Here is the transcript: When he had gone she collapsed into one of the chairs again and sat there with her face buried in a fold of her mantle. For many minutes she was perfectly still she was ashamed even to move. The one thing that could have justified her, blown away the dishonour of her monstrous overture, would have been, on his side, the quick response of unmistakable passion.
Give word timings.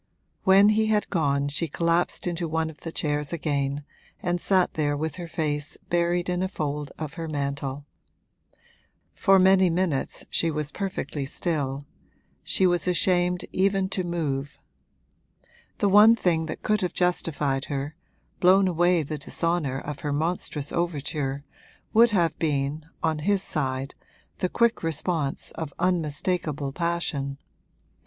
When 0.45 0.69
he 0.69 0.87
had 0.87 1.11
gone 1.11 1.47
she 1.49 1.67
collapsed 1.67 2.25
into 2.25 2.47
one 2.47 2.71
of 2.71 2.79
the 2.79 2.91
chairs 2.91 3.31
again 3.31 3.83
and 4.19 4.41
sat 4.41 4.73
there 4.73 4.97
with 4.97 5.17
her 5.17 5.27
face 5.27 5.77
buried 5.91 6.27
in 6.27 6.41
a 6.41 6.47
fold 6.47 6.91
of 6.97 7.13
her 7.13 7.27
mantle. 7.27 7.85
For 9.13 9.37
many 9.37 9.69
minutes 9.69 10.25
she 10.31 10.49
was 10.49 10.71
perfectly 10.71 11.27
still 11.27 11.85
she 12.41 12.65
was 12.65 12.87
ashamed 12.87 13.45
even 13.51 13.89
to 13.89 14.03
move. 14.03 14.57
The 15.77 15.87
one 15.89 16.15
thing 16.15 16.47
that 16.47 16.63
could 16.63 16.81
have 16.81 16.93
justified 16.93 17.65
her, 17.65 17.95
blown 18.39 18.67
away 18.67 19.03
the 19.03 19.19
dishonour 19.19 19.77
of 19.77 19.99
her 19.99 20.11
monstrous 20.11 20.71
overture, 20.71 21.43
would 21.93 22.09
have 22.09 22.35
been, 22.39 22.87
on 23.03 23.19
his 23.19 23.43
side, 23.43 23.93
the 24.39 24.49
quick 24.49 24.81
response 24.81 25.51
of 25.51 25.71
unmistakable 25.77 26.71
passion. 26.71 27.37